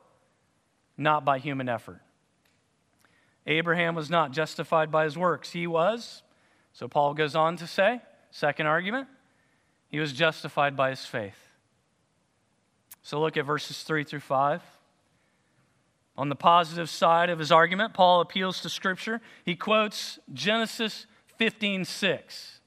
not 0.97 1.25
by 1.25 1.39
human 1.39 1.67
effort. 1.67 2.01
Abraham 3.45 3.95
was 3.95 4.09
not 4.09 4.31
justified 4.31 4.91
by 4.91 5.03
his 5.03 5.17
works. 5.17 5.51
He 5.51 5.67
was, 5.67 6.23
so 6.71 6.87
Paul 6.87 7.13
goes 7.13 7.35
on 7.35 7.57
to 7.57 7.67
say, 7.67 8.01
second 8.31 8.67
argument, 8.67 9.07
he 9.89 9.99
was 9.99 10.13
justified 10.13 10.77
by 10.77 10.91
his 10.91 11.05
faith. 11.05 11.42
So 13.03 13.19
look 13.19 13.37
at 13.37 13.45
verses 13.45 13.83
3 13.83 14.03
through 14.03 14.21
5. 14.21 14.61
On 16.15 16.29
the 16.29 16.35
positive 16.35 16.89
side 16.89 17.29
of 17.29 17.39
his 17.39 17.51
argument, 17.51 17.93
Paul 17.93 18.21
appeals 18.21 18.61
to 18.61 18.69
Scripture. 18.69 19.19
He 19.45 19.55
quotes 19.55 20.19
Genesis 20.33 21.05
15 21.37 21.85
6, 21.85 22.59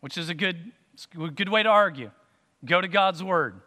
which 0.00 0.16
is 0.16 0.28
a 0.28 0.34
good, 0.34 0.72
a 1.20 1.28
good 1.28 1.48
way 1.48 1.62
to 1.62 1.68
argue. 1.68 2.10
Go 2.64 2.80
to 2.80 2.88
God's 2.88 3.22
Word. 3.22 3.60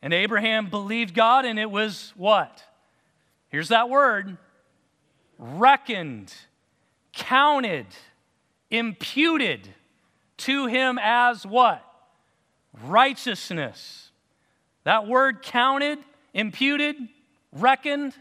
And 0.00 0.14
Abraham 0.14 0.70
believed 0.70 1.14
God, 1.14 1.44
and 1.44 1.58
it 1.58 1.70
was 1.70 2.12
what? 2.16 2.62
Here's 3.48 3.68
that 3.68 3.88
word 3.88 4.36
reckoned, 5.38 6.32
counted, 7.12 7.86
imputed 8.70 9.68
to 10.38 10.66
him 10.66 10.98
as 11.02 11.46
what? 11.46 11.84
Righteousness. 12.82 14.07
That 14.88 15.06
word 15.06 15.42
counted, 15.42 15.98
imputed, 16.32 16.96
reckoned, 17.52 18.14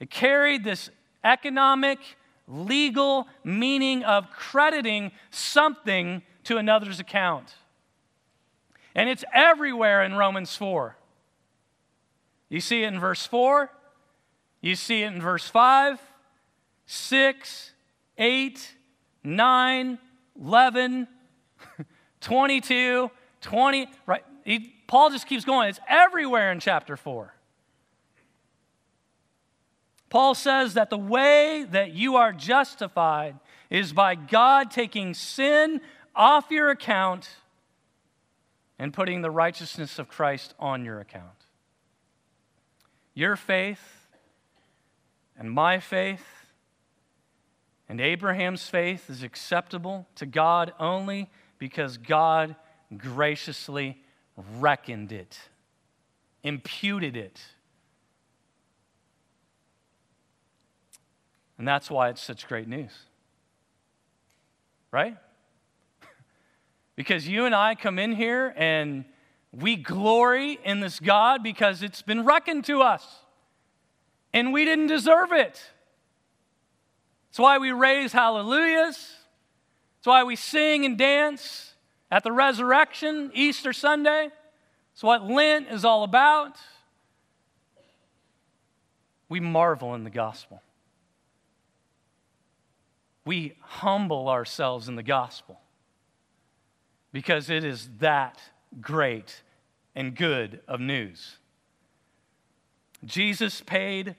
it 0.00 0.10
carried 0.10 0.64
this 0.64 0.90
economic, 1.24 1.98
legal 2.46 3.26
meaning 3.42 4.04
of 4.04 4.28
crediting 4.28 5.12
something 5.30 6.20
to 6.44 6.58
another's 6.58 7.00
account. 7.00 7.54
And 8.94 9.08
it's 9.08 9.24
everywhere 9.32 10.02
in 10.02 10.14
Romans 10.14 10.54
4. 10.54 10.94
You 12.50 12.60
see 12.60 12.82
it 12.82 12.88
in 12.88 13.00
verse 13.00 13.24
4, 13.24 13.70
you 14.60 14.76
see 14.76 15.04
it 15.04 15.06
in 15.06 15.22
verse 15.22 15.48
5, 15.48 15.98
6, 16.84 17.72
8, 18.18 18.74
9, 19.24 19.98
11, 20.38 21.08
22, 22.20 23.10
20, 23.40 23.86
right? 24.04 24.24
Paul 24.92 25.08
just 25.08 25.26
keeps 25.26 25.46
going. 25.46 25.70
It's 25.70 25.80
everywhere 25.88 26.52
in 26.52 26.60
chapter 26.60 26.98
4. 26.98 27.32
Paul 30.10 30.34
says 30.34 30.74
that 30.74 30.90
the 30.90 30.98
way 30.98 31.64
that 31.70 31.94
you 31.94 32.16
are 32.16 32.30
justified 32.30 33.36
is 33.70 33.94
by 33.94 34.14
God 34.14 34.70
taking 34.70 35.14
sin 35.14 35.80
off 36.14 36.50
your 36.50 36.68
account 36.68 37.30
and 38.78 38.92
putting 38.92 39.22
the 39.22 39.30
righteousness 39.30 39.98
of 39.98 40.10
Christ 40.10 40.52
on 40.58 40.84
your 40.84 41.00
account. 41.00 41.46
Your 43.14 43.34
faith 43.34 44.10
and 45.38 45.50
my 45.50 45.80
faith 45.80 46.52
and 47.88 47.98
Abraham's 47.98 48.68
faith 48.68 49.08
is 49.08 49.22
acceptable 49.22 50.06
to 50.16 50.26
God 50.26 50.74
only 50.78 51.30
because 51.58 51.96
God 51.96 52.56
graciously 52.94 53.96
reckoned 54.36 55.12
it, 55.12 55.38
imputed 56.42 57.16
it. 57.16 57.40
And 61.58 61.68
that's 61.68 61.90
why 61.90 62.08
it's 62.08 62.22
such 62.22 62.48
great 62.48 62.66
news. 62.66 62.92
Right? 64.90 65.16
because 66.96 67.28
you 67.28 67.46
and 67.46 67.54
I 67.54 67.74
come 67.74 67.98
in 67.98 68.12
here 68.12 68.52
and 68.56 69.04
we 69.52 69.76
glory 69.76 70.58
in 70.64 70.80
this 70.80 70.98
God 70.98 71.42
because 71.42 71.82
it's 71.82 72.02
been 72.02 72.24
reckoned 72.24 72.64
to 72.64 72.82
us. 72.82 73.06
And 74.32 74.52
we 74.52 74.64
didn't 74.64 74.86
deserve 74.86 75.32
it. 75.32 75.62
That's 77.30 77.38
why 77.38 77.58
we 77.58 77.70
raise 77.70 78.12
hallelujahs. 78.12 78.96
That's 79.98 80.06
why 80.06 80.24
we 80.24 80.36
sing 80.36 80.84
and 80.84 80.96
dance 80.96 81.71
at 82.12 82.22
the 82.22 82.30
resurrection, 82.30 83.30
Easter 83.32 83.72
Sunday. 83.72 84.28
It's 84.92 85.02
what 85.02 85.24
Lent 85.24 85.68
is 85.68 85.82
all 85.82 86.04
about. 86.04 86.58
We 89.30 89.40
marvel 89.40 89.94
in 89.94 90.04
the 90.04 90.10
gospel. 90.10 90.60
We 93.24 93.54
humble 93.62 94.28
ourselves 94.28 94.88
in 94.88 94.94
the 94.96 95.02
gospel 95.02 95.58
because 97.12 97.48
it 97.48 97.64
is 97.64 97.88
that 98.00 98.38
great 98.78 99.42
and 99.94 100.14
good 100.14 100.60
of 100.68 100.80
news. 100.80 101.38
Jesus 103.06 103.62
paid 103.62 104.16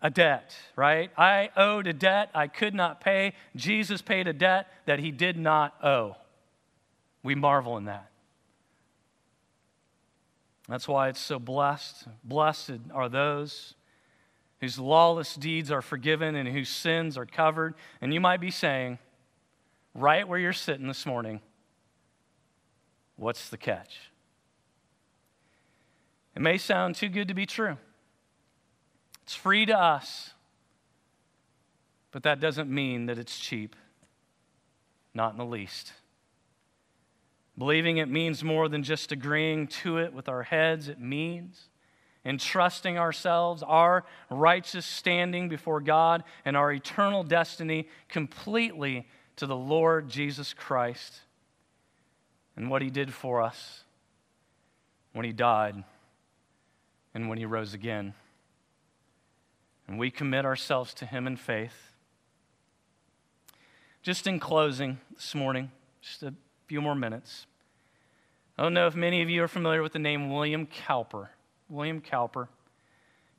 a 0.00 0.08
debt, 0.08 0.56
right? 0.76 1.10
I 1.18 1.50
owed 1.58 1.88
a 1.88 1.92
debt 1.92 2.30
I 2.34 2.46
could 2.46 2.74
not 2.74 3.02
pay. 3.02 3.34
Jesus 3.54 4.00
paid 4.00 4.28
a 4.28 4.32
debt 4.32 4.66
that 4.86 4.98
he 4.98 5.10
did 5.10 5.36
not 5.36 5.74
owe. 5.84 6.16
We 7.24 7.34
marvel 7.34 7.76
in 7.78 7.86
that. 7.86 8.10
That's 10.68 10.86
why 10.86 11.08
it's 11.08 11.20
so 11.20 11.40
blessed. 11.40 12.06
Blessed 12.22 12.78
are 12.92 13.08
those 13.08 13.74
whose 14.60 14.78
lawless 14.78 15.34
deeds 15.34 15.70
are 15.70 15.82
forgiven 15.82 16.36
and 16.36 16.48
whose 16.48 16.68
sins 16.68 17.18
are 17.18 17.26
covered. 17.26 17.74
And 18.00 18.14
you 18.14 18.20
might 18.20 18.40
be 18.40 18.50
saying, 18.50 18.98
right 19.94 20.26
where 20.26 20.38
you're 20.38 20.52
sitting 20.52 20.86
this 20.86 21.04
morning, 21.04 21.40
what's 23.16 23.48
the 23.48 23.58
catch? 23.58 23.98
It 26.36 26.42
may 26.42 26.58
sound 26.58 26.94
too 26.94 27.08
good 27.08 27.28
to 27.28 27.34
be 27.34 27.46
true. 27.46 27.76
It's 29.22 29.34
free 29.34 29.64
to 29.66 29.78
us, 29.78 30.30
but 32.10 32.22
that 32.24 32.40
doesn't 32.40 32.70
mean 32.70 33.06
that 33.06 33.18
it's 33.18 33.38
cheap. 33.38 33.76
Not 35.14 35.32
in 35.32 35.38
the 35.38 35.44
least. 35.44 35.92
Believing 37.56 37.98
it 37.98 38.08
means 38.08 38.42
more 38.42 38.68
than 38.68 38.82
just 38.82 39.12
agreeing 39.12 39.68
to 39.68 39.98
it 39.98 40.12
with 40.12 40.28
our 40.28 40.42
heads, 40.42 40.88
it 40.88 41.00
means 41.00 41.68
entrusting 42.24 42.98
ourselves, 42.98 43.62
our 43.62 44.04
righteous 44.30 44.86
standing 44.86 45.48
before 45.48 45.80
God, 45.80 46.24
and 46.44 46.56
our 46.56 46.72
eternal 46.72 47.22
destiny 47.22 47.86
completely 48.08 49.06
to 49.36 49.46
the 49.46 49.56
Lord 49.56 50.08
Jesus 50.08 50.54
Christ 50.54 51.20
and 52.56 52.70
what 52.70 52.82
He 52.82 52.90
did 52.90 53.12
for 53.12 53.42
us 53.42 53.84
when 55.12 55.24
He 55.24 55.32
died 55.32 55.84
and 57.12 57.28
when 57.28 57.38
He 57.38 57.44
rose 57.44 57.74
again. 57.74 58.14
And 59.86 59.98
we 59.98 60.10
commit 60.10 60.44
ourselves 60.46 60.94
to 60.94 61.06
Him 61.06 61.26
in 61.26 61.36
faith. 61.36 61.92
Just 64.02 64.26
in 64.26 64.40
closing 64.40 64.98
this 65.14 65.34
morning, 65.34 65.70
just 66.00 66.22
a 66.22 66.34
few 66.66 66.80
more 66.80 66.94
minutes. 66.94 67.46
I 68.56 68.62
don't 68.62 68.74
know 68.74 68.86
if 68.86 68.94
many 68.94 69.22
of 69.22 69.28
you 69.28 69.42
are 69.42 69.48
familiar 69.48 69.82
with 69.82 69.92
the 69.92 69.98
name 69.98 70.30
William 70.30 70.66
Cowper. 70.66 71.30
William 71.68 72.00
Cowper. 72.00 72.48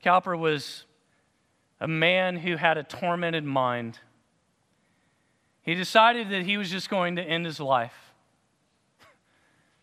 Cowper 0.04 0.36
was 0.36 0.86
a 1.80 1.88
man 1.88 2.38
who 2.38 2.58
had 2.58 2.78
a 2.78 2.84
tormented 2.84 3.44
mind. 3.44 4.00
He 5.62 5.74
decided 5.74 6.30
that 6.30 6.44
he 6.44 6.58
was 6.58 6.70
just 6.70 6.90
going 6.90 7.16
to 7.16 7.24
end 7.24 7.46
his 7.46 7.60
life. 7.60 8.14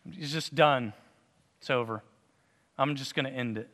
He's 0.09 0.31
just 0.31 0.53
done. 0.53 0.93
It's 1.59 1.69
over. 1.69 2.03
I'm 2.77 2.95
just 2.95 3.15
going 3.15 3.25
to 3.25 3.31
end 3.31 3.57
it. 3.57 3.69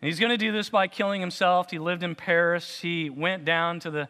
And 0.00 0.08
he's 0.08 0.20
going 0.20 0.30
to 0.30 0.38
do 0.38 0.52
this 0.52 0.70
by 0.70 0.86
killing 0.86 1.20
himself. 1.20 1.70
He 1.70 1.78
lived 1.78 2.02
in 2.02 2.14
Paris. 2.14 2.80
He 2.80 3.10
went 3.10 3.44
down 3.44 3.80
to 3.80 3.90
the 3.90 4.08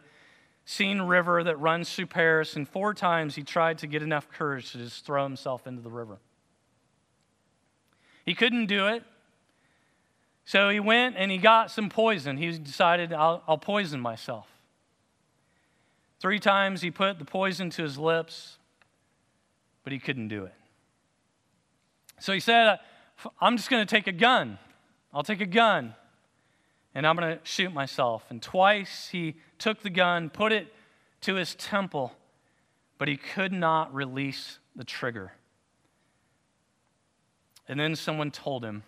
Seine 0.70 1.00
River 1.00 1.42
that 1.44 1.58
runs 1.58 1.94
through 1.94 2.08
Paris, 2.08 2.54
and 2.54 2.68
four 2.68 2.92
times 2.92 3.34
he 3.34 3.42
tried 3.42 3.78
to 3.78 3.86
get 3.86 4.02
enough 4.02 4.28
courage 4.28 4.72
to 4.72 4.78
just 4.78 5.06
throw 5.06 5.24
himself 5.24 5.66
into 5.66 5.80
the 5.80 5.88
river. 5.88 6.18
He 8.26 8.34
couldn't 8.34 8.66
do 8.66 8.86
it. 8.86 9.02
So 10.44 10.68
he 10.68 10.78
went 10.78 11.16
and 11.16 11.30
he 11.30 11.38
got 11.38 11.70
some 11.70 11.88
poison. 11.88 12.36
He 12.36 12.50
decided, 12.58 13.14
I'll, 13.14 13.42
I'll 13.48 13.56
poison 13.56 13.98
myself. 13.98 14.46
Three 16.20 16.38
times 16.38 16.82
he 16.82 16.90
put 16.90 17.18
the 17.18 17.24
poison 17.24 17.70
to 17.70 17.82
his 17.82 17.96
lips, 17.96 18.58
but 19.84 19.94
he 19.94 19.98
couldn't 19.98 20.28
do 20.28 20.44
it. 20.44 20.54
So 22.20 22.34
he 22.34 22.40
said, 22.40 22.78
I'm 23.40 23.56
just 23.56 23.70
going 23.70 23.86
to 23.86 23.90
take 23.90 24.06
a 24.06 24.12
gun. 24.12 24.58
I'll 25.14 25.22
take 25.22 25.40
a 25.40 25.46
gun 25.46 25.94
and 26.98 27.06
I'm 27.06 27.14
going 27.14 27.38
to 27.38 27.44
shoot 27.44 27.72
myself. 27.72 28.24
And 28.28 28.42
twice 28.42 29.10
he 29.12 29.36
took 29.56 29.82
the 29.82 29.88
gun, 29.88 30.30
put 30.30 30.50
it 30.50 30.66
to 31.20 31.36
his 31.36 31.54
temple, 31.54 32.12
but 32.98 33.06
he 33.06 33.16
could 33.16 33.52
not 33.52 33.94
release 33.94 34.58
the 34.74 34.82
trigger. 34.82 35.30
And 37.68 37.78
then 37.78 37.94
someone 37.94 38.32
told 38.32 38.64
him 38.64 38.82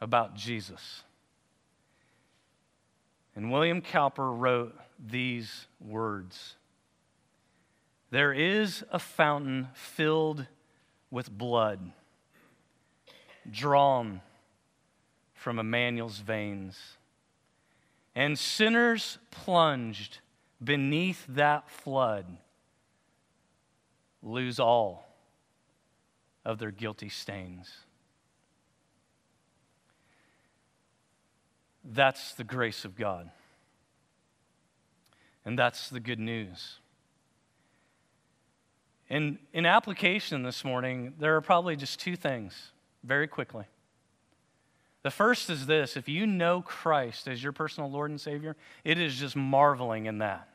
about 0.00 0.36
Jesus. 0.36 1.02
And 3.34 3.50
William 3.50 3.80
Cowper 3.80 4.30
wrote 4.30 4.78
these 5.04 5.66
words 5.80 6.54
There 8.12 8.32
is 8.32 8.84
a 8.92 9.00
fountain 9.00 9.66
filled 9.74 10.46
with 11.10 11.28
blood, 11.28 11.90
drawn 13.50 14.20
from 15.44 15.58
Emmanuel's 15.58 16.20
veins. 16.20 16.96
And 18.14 18.38
sinners 18.38 19.18
plunged 19.30 20.20
beneath 20.62 21.26
that 21.28 21.68
flood 21.68 22.24
lose 24.22 24.58
all 24.58 25.06
of 26.46 26.58
their 26.58 26.70
guilty 26.70 27.10
stains. 27.10 27.70
That's 31.84 32.32
the 32.32 32.44
grace 32.44 32.86
of 32.86 32.96
God. 32.96 33.28
And 35.44 35.58
that's 35.58 35.90
the 35.90 36.00
good 36.00 36.20
news. 36.20 36.78
In, 39.10 39.38
in 39.52 39.66
application 39.66 40.42
this 40.42 40.64
morning, 40.64 41.12
there 41.18 41.36
are 41.36 41.42
probably 41.42 41.76
just 41.76 42.00
two 42.00 42.16
things, 42.16 42.70
very 43.02 43.28
quickly. 43.28 43.66
The 45.04 45.10
first 45.10 45.50
is 45.50 45.66
this 45.66 45.96
if 45.96 46.08
you 46.08 46.26
know 46.26 46.62
Christ 46.62 47.28
as 47.28 47.42
your 47.42 47.52
personal 47.52 47.90
Lord 47.90 48.10
and 48.10 48.20
Savior, 48.20 48.56
it 48.82 48.98
is 48.98 49.14
just 49.14 49.36
marveling 49.36 50.06
in 50.06 50.18
that. 50.18 50.48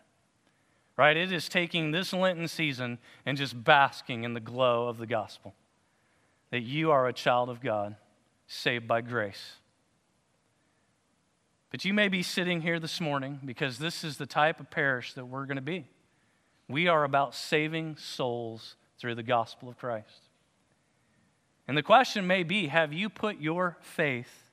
Right? 0.97 1.15
It 1.15 1.31
is 1.31 1.47
taking 1.47 1.91
this 1.91 2.11
Lenten 2.11 2.49
season 2.49 2.97
and 3.25 3.37
just 3.37 3.63
basking 3.63 4.25
in 4.25 4.33
the 4.33 4.41
glow 4.41 4.89
of 4.89 4.97
the 4.97 5.05
gospel. 5.05 5.55
that 6.51 6.61
you 6.61 6.89
are 6.89 7.07
a 7.07 7.13
child 7.13 7.47
of 7.47 7.61
God, 7.61 7.95
saved 8.47 8.87
by 8.87 9.01
grace. 9.01 9.53
But 11.69 11.85
you 11.85 11.93
may 11.93 12.07
be 12.07 12.23
sitting 12.23 12.61
here 12.61 12.79
this 12.79 12.99
morning 12.99 13.39
because 13.45 13.77
this 13.77 14.03
is 14.03 14.17
the 14.17 14.25
type 14.25 14.59
of 14.59 14.71
parish 14.71 15.13
that 15.13 15.25
we're 15.25 15.45
going 15.45 15.57
to 15.57 15.61
be. 15.61 15.85
We 16.67 16.87
are 16.87 17.03
about 17.03 17.35
saving 17.35 17.97
souls 17.97 18.75
through 18.97 19.13
the 19.13 19.23
gospel 19.23 19.69
of 19.69 19.77
Christ. 19.77 20.28
And 21.69 21.77
the 21.77 21.83
question 21.83 22.25
may 22.25 22.41
be 22.41 22.65
have 22.65 22.93
you 22.93 23.09
put 23.09 23.39
your 23.39 23.77
faith 23.81 24.49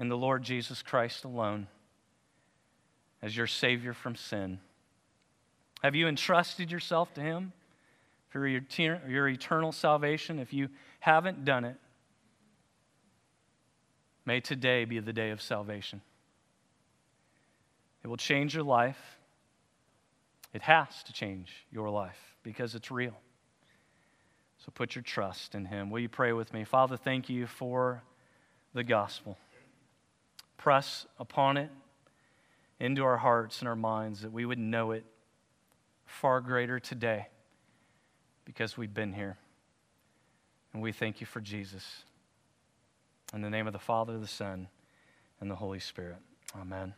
in 0.00 0.08
the 0.08 0.16
Lord 0.16 0.42
Jesus 0.42 0.82
Christ 0.82 1.22
alone 1.22 1.68
as 3.22 3.36
your 3.36 3.46
Savior 3.46 3.92
from 3.92 4.16
sin? 4.16 4.58
Have 5.80 5.94
you 5.94 6.08
entrusted 6.08 6.72
yourself 6.72 7.14
to 7.14 7.20
Him 7.20 7.52
for 8.30 8.48
your, 8.48 8.62
your 9.06 9.28
eternal 9.28 9.70
salvation? 9.70 10.40
If 10.40 10.52
you 10.52 10.70
haven't 10.98 11.44
done 11.44 11.64
it, 11.64 11.76
may 14.26 14.40
today 14.40 14.86
be 14.86 14.98
the 14.98 15.12
day 15.12 15.30
of 15.30 15.40
salvation. 15.40 16.02
It 18.02 18.08
will 18.08 18.16
change 18.16 18.56
your 18.56 18.64
life. 18.64 19.20
It 20.52 20.62
has 20.62 21.04
to 21.04 21.12
change 21.12 21.64
your 21.70 21.88
life 21.90 22.18
because 22.42 22.74
it's 22.74 22.90
real. 22.90 23.14
So 24.68 24.72
put 24.74 24.94
your 24.94 25.02
trust 25.02 25.54
in 25.54 25.64
Him. 25.64 25.88
Will 25.88 26.00
you 26.00 26.10
pray 26.10 26.34
with 26.34 26.52
me? 26.52 26.62
Father, 26.62 26.98
thank 26.98 27.30
you 27.30 27.46
for 27.46 28.02
the 28.74 28.84
gospel. 28.84 29.38
Press 30.58 31.06
upon 31.18 31.56
it 31.56 31.70
into 32.78 33.02
our 33.02 33.16
hearts 33.16 33.60
and 33.60 33.68
our 33.68 33.74
minds 33.74 34.20
that 34.20 34.30
we 34.30 34.44
would 34.44 34.58
know 34.58 34.90
it 34.90 35.06
far 36.04 36.42
greater 36.42 36.78
today 36.78 37.28
because 38.44 38.76
we've 38.76 38.92
been 38.92 39.14
here. 39.14 39.38
And 40.74 40.82
we 40.82 40.92
thank 40.92 41.22
you 41.22 41.26
for 41.26 41.40
Jesus. 41.40 42.04
In 43.32 43.40
the 43.40 43.48
name 43.48 43.66
of 43.66 43.72
the 43.72 43.78
Father, 43.78 44.18
the 44.18 44.26
Son, 44.26 44.68
and 45.40 45.50
the 45.50 45.56
Holy 45.56 45.80
Spirit. 45.80 46.18
Amen. 46.60 46.92